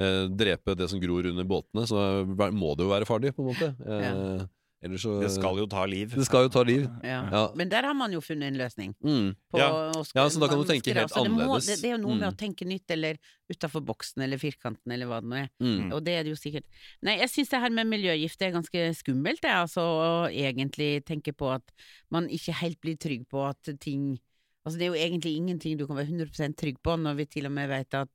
[0.00, 3.52] eh, drepe det som gror under båtene, så må det jo være farlig, på en
[3.52, 3.74] måte.
[3.84, 4.46] Eh,
[4.82, 6.14] ellers så Det skal jo ta liv.
[6.16, 6.86] Det skal jo ta liv.
[7.04, 7.18] Ja.
[7.30, 7.42] Ja.
[7.54, 8.94] Men der har man jo funnet en løsning.
[9.04, 9.34] Mm.
[9.52, 9.92] På Ja.
[9.92, 11.36] så da kan du tenke helt annerledes.
[11.36, 11.60] det må-.
[11.60, 12.32] Det, det er jo noe med Mm.
[12.32, 13.18] å tenke nytt, eller
[13.52, 15.50] utafor boksen, eller firkanten, eller hva det nå er.
[15.60, 15.92] Mm.
[15.92, 16.64] Og det er det jo sikkert.
[17.02, 21.32] Nei, jeg syns det her med miljøgift er ganske skummelt, jeg, altså, å egentlig tenke
[21.36, 21.62] på at
[22.10, 24.18] man ikke helt blir trygg på at ting
[24.60, 27.46] Altså, det er jo egentlig ingenting du kan være 100% trygg på, når vi til
[27.46, 28.08] og med vet at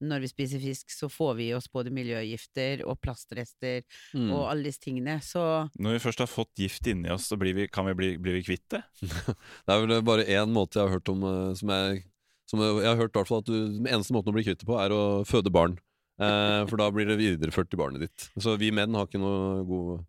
[0.00, 3.82] når vi spiser fisk, så får vi i oss både miljøgifter og plastrester
[4.14, 4.30] Mm.
[4.32, 7.54] og alle disse tingene, så Når vi først har fått gift inni oss, så blir
[7.54, 8.82] vi, kan vi bli, blir vi kvitt det?
[9.66, 12.04] Det er vel bare én måte jeg har hørt om eh, som jeg,
[12.48, 14.62] som jeg har hørt i hvert fall at du, Den eneste måten å bli kvitt
[14.62, 15.76] det på, er å føde barn.
[16.18, 18.28] Eh, for da blir det videreført til barnet ditt.
[18.42, 20.06] Så vi menn har ikke noe god,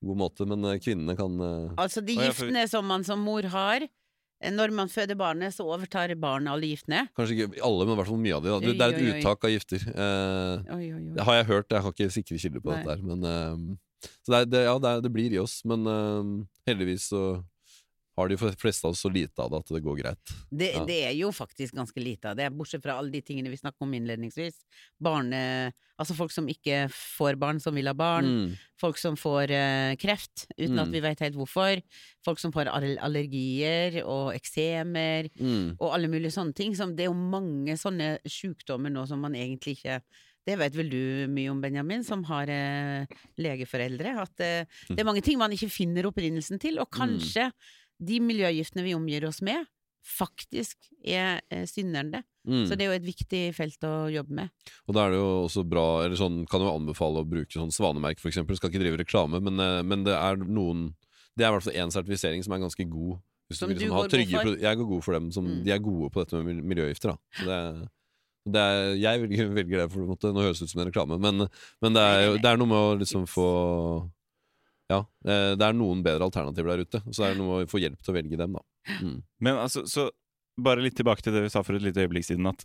[0.00, 3.84] god måte, men eh, kvinnene kan eh, Altså, de giftene som man som mor har,
[4.50, 7.04] når man føder barnet, så overtar barnet alle giftene.
[7.16, 8.50] Kanskje ikke alle, men i hvert fall mye av de.
[8.50, 8.58] Da.
[8.64, 9.86] Det, det er et uttak av gifter.
[9.92, 11.14] Eh, Oi, oi, oi.
[11.16, 12.80] det har jeg hørt, jeg har ikke sikre kilder på Nei.
[12.82, 15.60] dette her, men eh, Så det, er, det, ja, det, er, det blir i oss,
[15.68, 16.32] men eh,
[16.72, 17.22] heldigvis så
[18.16, 20.32] har de fleste av oss så lite av det at det går greit.
[20.50, 20.84] Det, Ja.
[20.84, 23.80] det er jo faktisk ganske lite av det, bortsett fra alle de tingene vi snakket
[23.86, 24.60] om innledningsvis.
[25.00, 25.72] Barne...
[26.02, 28.26] Altså folk som ikke får barn, som vil ha barn.
[28.26, 28.54] Mm.
[28.80, 30.92] Folk som får uh, kreft uten at Mm.
[30.96, 31.78] vi vet helt hvorfor.
[32.24, 35.28] Folk som får allergier og eksemer.
[35.38, 35.76] Mm.
[35.78, 36.74] og alle mulige sånne ting.
[36.74, 40.00] Som, det er jo mange sånne sykdommer nå som man egentlig ikke
[40.44, 43.06] Det vet vel du mye om, Benjamin, som har eh,
[43.38, 44.16] legeforeldre.
[44.24, 47.44] At eh, det er mange ting man ikke finner opprinnelsen til, og kanskje
[48.00, 49.66] de miljøgiftene vi omgir oss med,
[50.02, 52.22] faktisk er eh, synderne.
[52.42, 52.64] Mm.
[52.66, 54.50] Så det er jo et viktig felt å jobbe med.
[54.90, 57.70] Og da er det jo også bra Eller sånn kan jo anbefale å bruke sånn
[57.70, 58.58] svanemerke, for eksempel.
[58.58, 60.88] Skal ikke drive reklame, men, eh, men det er noen
[61.38, 63.20] Det er i hvert fall én sertifisering som er ganske god.
[63.48, 64.58] Hvis Som du liksom ha går god for?
[64.64, 65.30] Jeg går god for dem.
[65.32, 65.64] Som, Mm.
[65.64, 67.14] De er gode på dette med miljøgifter.
[67.14, 67.16] Da.
[67.38, 67.88] Så det,
[68.52, 70.90] det er, jeg velger, velger det, for det måtte, nå høres det ut som en
[70.90, 71.46] reklame, men,
[71.80, 73.48] men det, er, det er noe med å liksom få
[74.92, 77.02] Ja, eh, det er noen bedre alternativer der ute.
[77.10, 78.66] så det er noe å få hjelp til å velge dem, da.
[79.00, 79.22] Mm.
[79.40, 80.10] Men altså, så
[80.62, 82.60] bare litt tilbake til det vi sa for et lite øyeblikk siden, at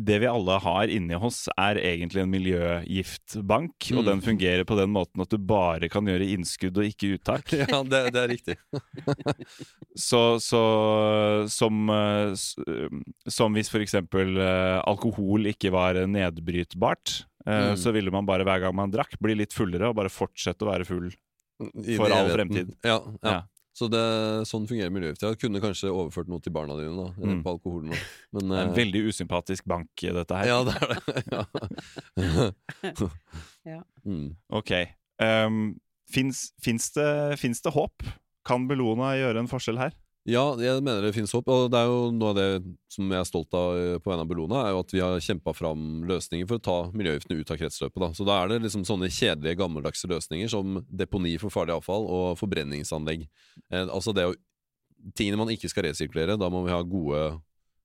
[0.00, 4.06] det vi alle har inni oss, er egentlig en miljøgiftbank, og Mm.
[4.06, 7.52] den fungerer på den måten at du bare kan gjøre innskudd og ikke uttak.
[7.68, 8.56] Ja, det, det er riktig.
[9.98, 10.62] Så, så
[11.52, 12.32] som, eh,
[13.28, 17.78] som hvis for eksempel eh, alkohol ikke var nedbrytbart, Mm.
[17.80, 20.68] så ville man bare hver gang man drakk, bli litt fullere og bare fortsette å
[20.68, 21.06] være full.
[21.58, 22.74] For all fremtid.
[22.86, 23.30] Ja, ja.
[23.32, 23.38] Ja.
[23.78, 24.00] Så det,
[24.50, 25.30] sånn fungerer miljøgifter.
[25.36, 27.42] Jeg kunne kanskje overført noe til barna dine, da, Mm.
[27.44, 27.92] på alkoholen.
[27.92, 27.98] Da.
[28.34, 30.46] Men, Det er en eh, veldig usympatisk bank, dette her.
[30.50, 31.26] Ja, det er det.
[32.18, 33.08] Ja.
[33.68, 33.82] Ja.
[34.06, 34.32] Mm.
[34.50, 34.72] Ok.
[35.22, 35.78] Um,
[36.10, 38.02] fins, fins, det, det håp?
[38.48, 39.94] Kan Bellona gjøre en forskjell her?
[40.28, 41.48] Ja, jeg mener det finnes håp.
[41.48, 42.48] Og det er jo noe av det
[42.92, 45.24] som jeg er stolt av eh, på vegne av Bellona, er jo at vi har
[45.24, 48.02] kjempa fram løsninger for å ta miljøgiftene ut av kretsløpet.
[48.04, 48.10] Da.
[48.16, 52.38] Så da er det liksom sånne kjedelige, gammeldagse løsninger som deponi for farlig avfall og
[52.40, 53.24] forbrenningsanlegg.
[53.72, 54.36] Eh, altså det å
[55.14, 57.20] Tingene man ikke skal resirkulere, da må vi ha gode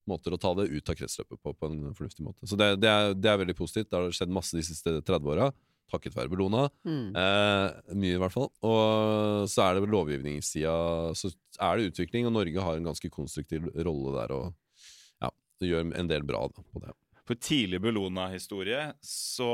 [0.09, 2.47] måter å ta det ut av kretsløpet på på en fornuftig måte.
[2.49, 3.91] Så det, det, er, det er veldig positivt.
[3.91, 5.51] Det har skjedd masse de siste 30 åra,
[5.93, 6.65] takket være Bellona.
[6.87, 7.13] Mm.
[7.19, 8.49] Eh, mye, i hvert fall.
[8.65, 10.73] Og så er det lovgivningssida
[11.17, 14.35] Så er det utvikling, og Norge har en ganske konstruktiv rolle der.
[14.35, 16.93] Og ja, det gjør en del bra da, på det.
[17.25, 19.47] For tidlig Bellona-historie så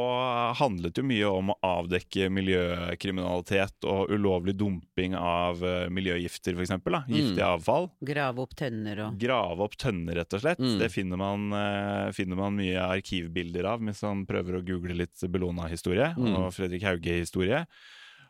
[0.57, 6.73] handlet jo mye om å avdekke miljøkriminalitet og ulovlig dumping av eh, miljøgifter, f.eks.
[7.09, 7.45] Giftig Mm.
[7.45, 7.89] avfall.
[8.05, 10.59] Grave opp tønner og Grave opp tønner, rett og slett.
[10.59, 10.79] Mm.
[10.81, 15.21] Det finner man, eh, finner man mye arkivbilder av mens man prøver å google litt
[15.29, 16.35] Bellona-historie Mm.
[16.39, 17.65] og Fredrik Hauge-historie.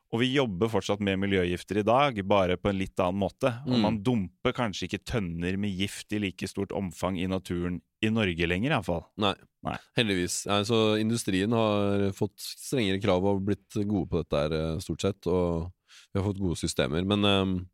[0.09, 3.51] Og vi jobber fortsatt med miljøgifter i dag, bare på en litt annen måte.
[3.67, 3.81] Og Mm.
[3.81, 8.47] man dumper kanskje ikke tønner med gift i like stort omfang i naturen i Norge
[8.47, 9.03] lenger, iallfall.
[9.17, 9.35] Nei.
[9.63, 9.77] Nei.
[9.95, 10.47] Heldigvis.
[10.47, 15.01] Altså, så industrien har fått strengere krav og blitt gode på dette her, eh, stort
[15.01, 15.27] sett.
[15.27, 15.71] Og
[16.13, 17.05] vi har fått gode systemer.
[17.05, 17.69] Men um,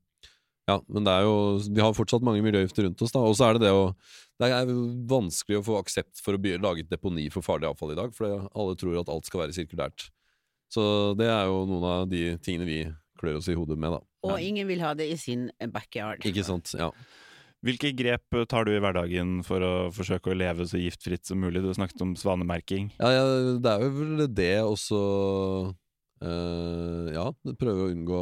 [0.68, 3.20] ja, men det er jo Vi har fortsatt mange miljøgifter rundt oss, da.
[3.20, 3.96] Og så er det det å
[4.42, 4.66] Det er
[5.08, 8.50] vanskelig å få aksept for å lage et deponi for farlig avfall i dag, for
[8.54, 10.10] alle tror at alt skal være sirkulært.
[10.72, 12.80] Så det er jo noen av de tingene vi
[13.20, 14.02] klør oss i hodet med, da.
[14.26, 16.26] Og ingen vil ha det i sin backyard.
[16.26, 16.74] Ikke sant?
[16.78, 16.90] Ja.
[17.66, 21.64] Hvilke grep tar du i hverdagen for å forsøke å leve så giftfritt som mulig?
[21.64, 22.92] Du har snakket om svanemerking.
[23.00, 23.24] Ja, ja,
[23.62, 25.00] det er jo vel det også
[26.22, 27.26] eh, Ja,
[27.58, 28.22] prøve å unngå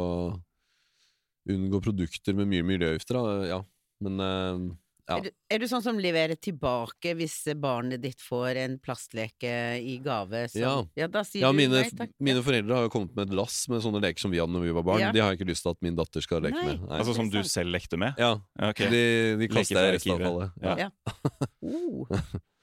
[1.52, 3.48] Unngå produkter med mye miljøgifter, da.
[3.50, 3.58] Ja.
[4.04, 4.62] Men eh,
[5.08, 5.16] ja.
[5.18, 9.98] Er, du, er du sånn som leverer tilbake hvis barnet ditt får en plastleke i
[10.04, 10.46] gave?
[10.48, 10.62] Så,
[10.96, 11.06] Ja.
[11.08, 12.14] da sier ja, du mine, nei takk.
[12.24, 14.64] mine foreldre har jo kommet med et lass med sånne leker som vi hadde når
[14.68, 15.00] vi var barn.
[15.04, 15.12] Ja.
[15.12, 16.66] De har jeg ikke lyst til at min datter skal leke Nei.
[16.72, 16.88] med.
[16.88, 16.98] Nei.
[17.02, 18.14] Altså som du selv lekte med?
[18.18, 18.32] ja,
[18.70, 18.88] Okay.
[18.88, 19.04] de,
[19.42, 20.52] de kaster jeg i restavfallet.
[20.62, 20.76] Ja.
[20.86, 20.90] Ja.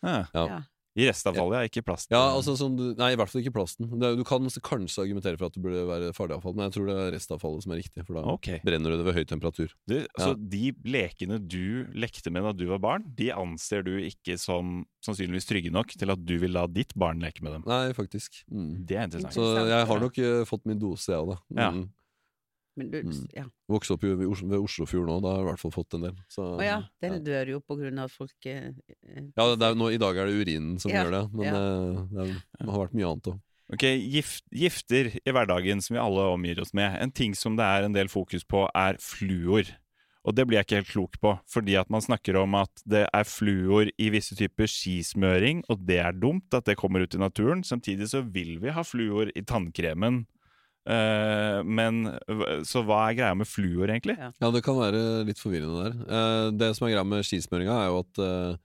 [0.01, 0.25] Ja.
[0.33, 0.61] Oh, Ja.
[0.91, 1.01] Ja.
[1.01, 1.07] ja.
[1.07, 1.69] I restavfallet, ja.
[1.69, 2.11] Ikke plast.
[2.11, 3.87] Ja, altså sånn, Nei, i hvert fall ikke plasten.
[4.01, 6.89] Det, du kan kanskje argumentere for at det burde være farlig avfall, men jeg tror
[6.89, 8.61] det er restavfallet som er riktig, for da okay.
[8.65, 9.75] brenner du det ved høy temperatur.
[9.89, 14.37] Du, så de lekene du lekte med da du var barn, de anser du ikke
[14.41, 17.65] som sannsynligvis trygge nok til at du vil la ditt barn leke med dem?
[17.69, 18.43] Nei, faktisk.
[18.51, 18.83] Mm.
[18.87, 19.37] Det er interessant.
[19.39, 21.41] Så jeg har nok uh, fått min dose, jeg òg, da.
[21.57, 21.71] Ja.
[22.81, 23.27] Men du, Mm.
[23.37, 23.43] ja.
[23.69, 26.07] Vokste opp ved, Os ved Oslofjord nå, da har jeg i hvert fall fått en
[26.07, 26.15] del.
[26.33, 27.21] Så, Å ja, den ja.
[27.29, 28.71] dør jo på grunn av at folk eh,
[29.05, 31.45] eh, Ja, det er, nå, I dag er det urinen som Ja, gjør det, men
[31.45, 31.53] ja.
[31.61, 33.39] eh, det, er, det har vært mye annet òg.
[33.71, 36.97] Ok, gift, Gifter i hverdagen som vi alle omgir oss med.
[36.99, 39.69] En ting som det er en del fokus på, er fluor.
[40.27, 43.05] Og det blir jeg ikke helt klok på, fordi at man snakker om at det
[43.09, 47.21] er fluor i visse typer skismøring, og det er dumt at det kommer ut i
[47.21, 47.63] naturen.
[47.65, 50.25] Samtidig så vil vi ha fluor i tannkremen.
[50.89, 52.07] Eh, men
[52.65, 54.17] Så hva er greia med fluor, egentlig?
[54.17, 54.31] Ja.
[54.41, 55.95] Ja, det kan være litt forvirrende der.
[56.09, 58.59] Uh, det som er greia med skismøringa, er jo at uh,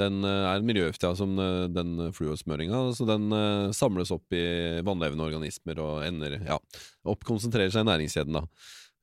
[0.00, 1.34] Den er miljøgiftig, ja, som
[1.76, 2.78] den fluorsmøringa.
[2.96, 3.26] Så den
[3.76, 6.56] samles opp i vannlevende organismer og ender Ja,
[7.04, 8.46] oppkonsentrerer seg i næringskjeden, da.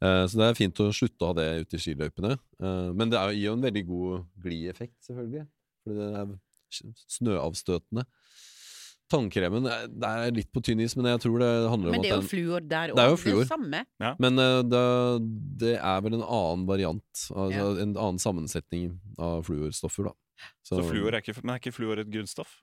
[0.03, 2.37] Eh, Så det er fint å slutte å ha det ute i skiløypene.
[2.61, 5.47] Eh, Men det gir jo en veldig god glieffekt, selvfølgelig.
[5.83, 8.05] Fordi det er snøavstøtende.
[9.11, 12.03] Tannkremen eh, det er litt på tynn is, men jeg tror det handler om Men
[12.03, 12.99] det er jo fluor der òg.
[12.99, 13.41] Det er jo Det er fluor.
[13.41, 13.83] jo samme.
[14.19, 14.83] Men uh, det,
[15.63, 17.67] det er vel en annen variant, altså Ja.
[17.83, 20.15] en annen sammensetning av fluorstoffer, da.
[20.65, 22.59] Så fluor er ikke, men er ikke fluor et grunnstoff?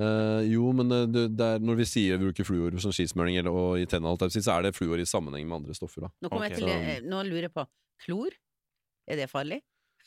[0.00, 3.36] Uh, jo, men eh, det, det er, når vi sier vi bruker fluor som skismøring
[3.36, 6.06] eller, og i si, så er det fluor i sammenheng med andre stoffer.
[6.06, 6.08] Da.
[6.24, 6.48] Nå, okay.
[6.48, 7.66] Jeg til, eh, nå lurer jeg på
[8.06, 8.32] klor?
[9.04, 9.60] Er det farlig?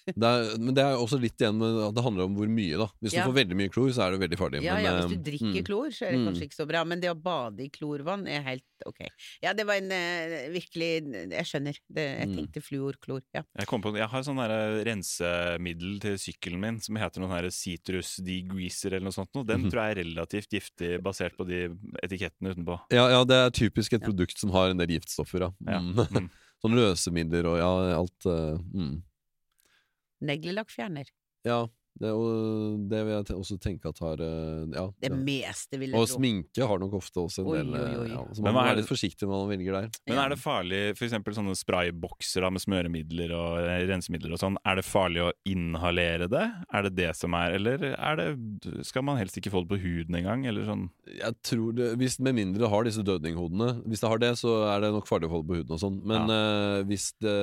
[0.21, 2.77] Det er, men det er også litt igjen med at det handler om hvor mye,
[2.77, 2.85] da.
[3.01, 3.23] Hvis Ja.
[3.23, 4.61] du får veldig mye klor, så er det veldig farlig.
[4.61, 5.65] Ja, men, ja, eh, hvis du drikker mm.
[5.65, 6.27] klor, så er det Mm.
[6.29, 6.83] kanskje ikke så bra.
[6.85, 9.01] Men det å bade i klorvann er helt ok.
[9.41, 10.91] Ja, det var en uh, virkelig
[11.31, 11.79] Jeg skjønner.
[11.89, 12.35] Det, jeg Mm.
[12.37, 13.21] tenkte fluorklor.
[13.33, 13.41] Ja.
[13.57, 14.37] Jeg, kom på, jeg har sånn
[14.85, 19.31] rensemiddel til sykkelen min som heter noe her citrus degreaser eller noe sånt.
[19.35, 19.45] noe.
[19.47, 19.71] Den mm.
[19.71, 21.69] tror jeg er relativt giftig basert på de
[22.03, 22.79] etikettene utenpå.
[22.93, 24.07] Ja, ja, det er typisk et Ja.
[24.09, 25.51] produkt som har en del giftstoffer, ja.
[25.65, 25.79] Ja.
[25.79, 25.95] Mm.
[25.95, 26.29] Mm.
[26.63, 29.03] sånn løsemidler og ja, alt Uh, mm.
[30.21, 31.09] Neglelakkfjerner.
[31.45, 34.81] Ja, det, og, det vil jeg te- også tenke at har eh, Ja.
[34.99, 35.15] Det ja.
[35.15, 36.17] meste vil jeg Og tro.
[36.17, 38.07] sminke har nok ofte også en Oi, del oi, oi.
[38.11, 39.87] Ja, så man må være litt forsiktig når man velger der.
[40.09, 44.41] Men er det farlig, for eksempel sånne spraybokser da, med smøremidler og eh, rensemidler og
[44.41, 46.43] sånn, er det farlig å inhalere det?
[46.75, 48.27] Er det det som er, eller er det,
[48.89, 50.89] skal man helst ikke få det på huden engang, eller sånn?
[51.15, 53.69] Jeg tror det, hvis, Med mindre det har disse dødninghodene.
[53.87, 55.79] Hvis det har det, så er det nok farlig å få det på huden og
[55.85, 56.01] sånn.
[56.03, 57.37] Men eh, hvis, det,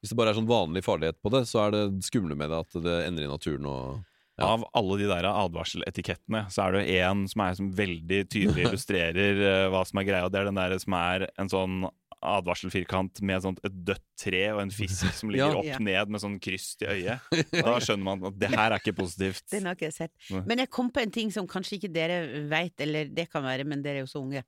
[0.00, 2.58] hvis det bare er sånn vanlig farlighet på det, så er det skumle med det
[2.62, 4.04] at det ender i naturen og
[4.38, 4.52] Ja.
[4.54, 9.40] Av alle de der advarseletikettene, så er det én som er som veldig tydelig illustrerer
[9.42, 11.88] uh, hva som er greia, og det er den der som er en sånn
[12.22, 15.58] advarselfirkant med sånt, et dødt tre og en fisk som ligger Ja.
[15.58, 15.78] opp Ja.
[15.82, 17.20] ned med sånn kryss i øyet.
[17.66, 19.42] Da skjønner man at det her er ikke positivt.
[19.50, 20.14] Den har ikke jeg sett.
[20.46, 23.66] Men jeg kom på en ting som kanskje ikke dere veit, eller det kan være,
[23.66, 24.44] men dere er jo så unge.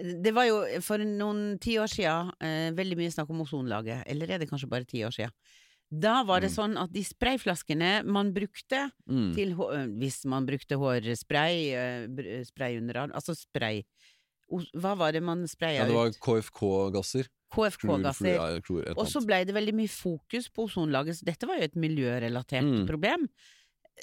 [0.00, 4.38] Det var jo for noen tiår siden eh, veldig mye snakk om ozonlaget, eller er
[4.42, 5.34] det kanskje bare ti år siden?
[5.90, 6.54] Da var det Mm.
[6.54, 9.34] sånn at de sprayflaskene man brukte mm.
[9.34, 13.82] til øh, Hvis man brukte hårspray, øh, spray under arm Altså spray
[14.78, 16.10] Hva var det man spraya Ja, det var?
[16.10, 17.26] KFK-gasser.
[17.50, 18.94] KFK-gasser.
[18.96, 21.74] Og så blei ble det veldig mye fokus på ozonlaget, så dette var jo et
[21.74, 22.86] miljørelatert Mm.
[22.86, 23.28] problem.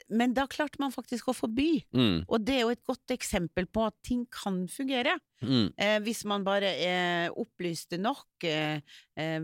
[0.10, 1.84] Men da klarte man faktisk å forby.
[1.94, 5.18] Mm, Og det er jo et godt eksempel på at ting kan fungere.
[5.42, 5.74] mm.
[5.78, 8.80] Eh, hvis man bare eh, opplyste nok, eh,
[9.18, 9.40] eh,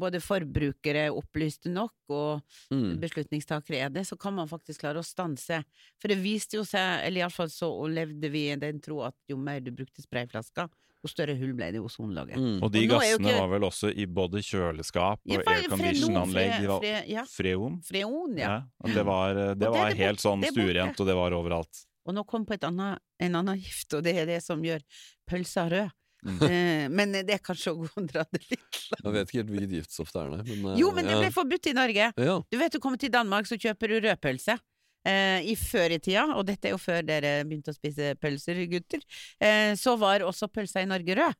[0.00, 2.98] både forbrukere er opplyste nok, og Mm.
[3.00, 5.62] beslutningstakere er det, så kan man faktisk klare å stanse.
[6.00, 9.36] For det viste jo seg, eller iallfall så levde vi i den tro at jo
[9.36, 10.68] mer du brukte sprayflasker,
[11.02, 12.36] jo større hull ble det i ozonlaget.
[12.36, 12.62] Mm.
[12.62, 16.60] Og de Og gassene ikke- var vel også i både kjøleskap og Ja, aircondition-anlegg.
[16.60, 17.24] De var fre- ja.
[17.24, 17.80] freon.
[17.82, 18.48] Freon, ja.
[18.48, 21.00] Ja, og det var, det Og det er var det helt sånn det er stuerent,
[21.00, 21.86] og det var overalt.
[22.06, 24.80] Og nå kom på et annet, en annen gift, og det er det som gjør
[25.28, 25.90] pølsa rød.
[26.22, 26.42] Mm.
[26.42, 28.60] Eh, men det er kanskje å gå og dra det litt
[28.92, 29.04] langt.
[29.04, 30.42] Jeg vet ikke helt hvilket giftstoff det er, nei.
[30.44, 31.20] Men, eh, Jo, men det ja.
[31.22, 32.12] ble forbudt i Norge.
[32.16, 32.34] ja.
[32.50, 34.58] Du vet, du kommer til Danmark, så kjøper du rødpølse.
[35.06, 38.58] Eh, I før i tida, og dette er jo før dere begynte å spise pølser,
[38.68, 39.00] gutter,
[39.40, 41.34] eh, så var også pølsa i Norge rød.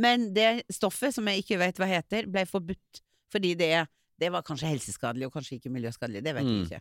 [0.00, 3.86] Men det stoffet, som jeg ikke vet hva heter, ble forbudt fordi det,
[4.20, 6.22] det var kanskje helseskadelig, og kanskje ikke miljøskadelig.
[6.24, 6.56] Det vet Mm.
[6.56, 6.80] jeg ikke.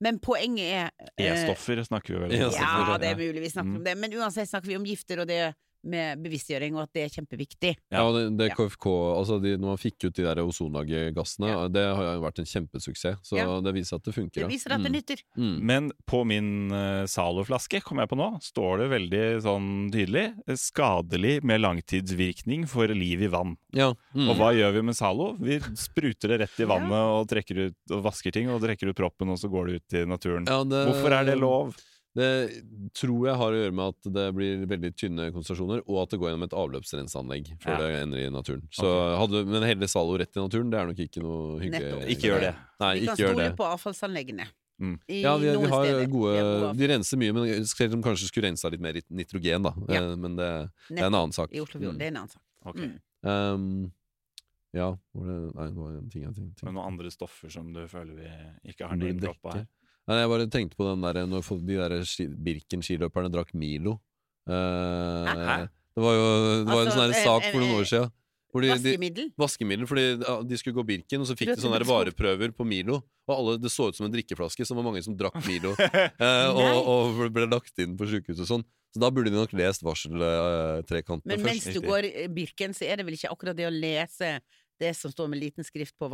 [0.00, 2.52] Men poenget er eh, E-stoffer snakker vi vel om.
[2.52, 2.98] Ja, ja.
[3.00, 3.76] det er mulig vi snakker Mm.
[3.76, 7.02] om det, men uansett snakker vi om gifter og det med bevisstgjøring, og at det
[7.06, 7.76] er kjempeviktig.
[7.90, 8.54] Ja, og det, det Ja.
[8.54, 11.68] KFK, altså de, når man fikk ut de der ozonlaggassene Ja.
[11.68, 13.18] det har jo vært en kjempesuksess.
[13.24, 13.60] Så Ja.
[13.60, 14.34] det viser at det funker.
[14.34, 14.48] Det ja.
[14.48, 14.96] viser at det Mm.
[14.98, 15.22] nytter.
[15.36, 15.60] Mm.
[15.62, 20.54] Men på min uh, Zalo-flaske, kom jeg på nå, står det veldig sånn tydelig eh,
[20.56, 23.56] 'skadelig med langtidsvirkning for liv i vann'.
[23.72, 23.92] Ja.
[24.14, 24.28] Mm.
[24.30, 25.36] Og hva gjør vi med Zalo?
[25.40, 26.68] Vi spruter det rett i Ja.
[26.68, 29.74] vannet og trekker ut og vasker ting, og trekker ut proppen, og så går det
[29.80, 30.44] ut i naturen.
[30.46, 31.74] Ja, det- Hvorfor er det lov?
[32.18, 32.28] Det
[32.98, 36.18] tror jeg har å gjøre med at det blir veldig tynne konsentrasjoner, og at det
[36.18, 37.78] går gjennom et avløpsrenseanlegg før Ja.
[37.84, 38.64] det ender i naturen.
[38.74, 39.18] Så okay.
[39.20, 41.92] hadde, Men helle Zalo rett i naturen, det er nok ikke noe hyggelig.
[41.92, 42.08] Nettopp.
[42.16, 42.54] Ikke gjør det.
[42.80, 44.48] Nei, Vi kan stole på avfallsanleggene.
[44.80, 44.96] Mm.
[45.06, 46.06] I Ja, vi, vi har steder.
[46.06, 49.74] gode, De renser mye, men selv om kanskje skulle rensa litt mer nitrogen, da.
[49.88, 50.02] Ja.
[50.02, 50.50] Eh, Men det,
[50.88, 51.52] det er en annen sak.
[51.52, 51.94] I Oslofjorden.
[51.94, 51.98] Mm.
[52.00, 52.42] Det er en annen sak.
[52.66, 52.90] Okay.
[52.90, 53.00] Mm.
[53.22, 53.92] Um,
[54.72, 57.72] ja, hvor det Nei, det var en ting jeg tenkte Men noen andre stoffer som
[57.74, 58.28] du føler vi
[58.72, 59.66] ikke har nevnt name-droppa her?
[60.10, 61.92] Nei, jeg bare tenkte på den der Når de der
[62.46, 64.00] Birken-skiløperne drakk Milo.
[64.50, 66.24] Eh, det var jo
[66.64, 68.16] det var en Altså, sånn her eh, sak eh, for noen år siden.
[68.50, 69.28] Hvor de, de, Vaskemiddel?
[69.38, 70.04] vaskemiddel, fordi
[70.50, 72.96] de skulle gå Birken, og så fikk de sånne vareprøver på Milo.
[73.30, 75.76] Og alle, det så ut som en drikkeflaske, så det var mange som drakk Milo.
[75.78, 78.66] eh, og, og ble lagt inn på sykehus og sånn.
[78.90, 82.98] Så da burde de nok lest varseltrekantene Men mens du går eh, Birken, så er
[82.98, 84.40] det vel ikke akkurat det å lese
[84.82, 86.10] det som står med liten skrift på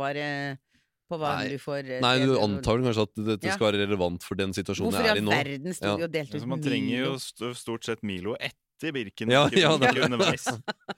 [1.09, 1.49] på hva Nei.
[1.53, 3.53] du får eh, Nei, du antar kanskje at dette Ja.
[3.55, 5.31] skal være relevant for den situasjonen Hvorfor jeg er all i nå.
[5.31, 5.93] verden sto Ja.
[6.07, 6.47] og delte ut Milo?
[6.55, 10.45] man trenger jo stort sett Milo etter Birken, Ja, ja, underveis.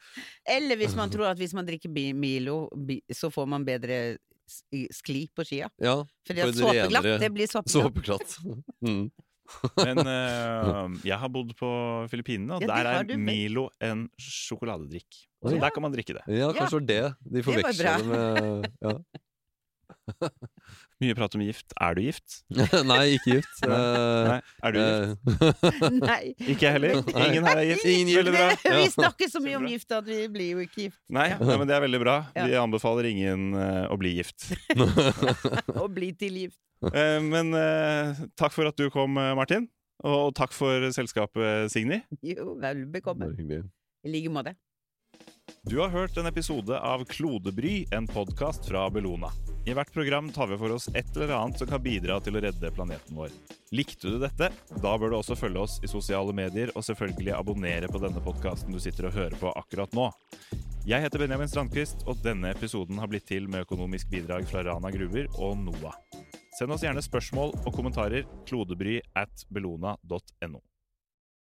[0.58, 2.68] Eller hvis man tror at hvis man drikker Milo,
[3.14, 4.18] så får man bedre
[4.92, 5.70] skli på skia.
[5.80, 8.36] Ja, Fordi For at et såpeglatt, renere det blir såpeglatt.
[8.36, 8.38] såpeglatt.
[8.82, 9.12] Mm.
[9.82, 11.70] Men eh, jeg har bodd på
[12.12, 13.18] Filippinene, og Ja, der er.
[13.18, 15.24] Milo en sjokoladedrikk.
[15.42, 16.22] Så der kan man drikke det.
[16.38, 17.34] Ja, kanskje det var det.
[17.34, 18.94] De forveksla det med ja.
[21.00, 21.74] Mye prat om gift.
[21.80, 22.40] Er du gift?
[22.92, 23.62] Nei, ikke gift.
[23.64, 23.78] Nei.
[23.80, 24.38] Eh, Nei.
[24.68, 25.64] Er du gift?
[25.80, 26.20] eh, Nei.
[26.52, 27.02] Ikke jeg heller.
[27.14, 27.86] Ingen her er gift.
[27.88, 28.20] Ingen gift.
[28.20, 28.76] Veldig bra.
[28.80, 31.00] Vi snakker så mye om gift at vi blir jo ikke gift.
[31.16, 32.18] Nei, ja, men det er veldig bra.
[32.36, 34.50] Vi anbefaler ingen eh, å bli gift.
[34.76, 36.60] Å bli til gift.
[36.94, 37.52] Eh, men
[38.40, 39.68] takk for at du kom, Martin.
[40.08, 42.00] Og takk for selskapet, Signy.
[42.24, 43.34] Jo, vel bekomme.
[43.40, 44.56] I like måte.
[45.68, 49.34] Du har hørt en episode av Klodebry, en podkast fra Bellona.
[49.70, 52.42] I hvert program tar vi for oss et eller annet som kan bidra til å
[52.42, 53.30] redde planeten vår.
[53.70, 54.48] Likte du dette?
[54.82, 58.74] Da bør du også følge oss i sosiale medier, og selvfølgelig abonnere på denne podkasten
[58.74, 60.08] du sitter og hører på akkurat nå.
[60.90, 64.90] Jeg heter Benjamin Strandquist, og denne episoden har blitt til med økonomisk bidrag fra Rana
[64.96, 66.02] Gruver og NOAH.
[66.58, 70.64] Send oss gjerne spørsmål og kommentarer klodebry at bellona.no.